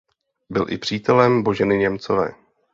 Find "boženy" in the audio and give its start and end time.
1.43-1.77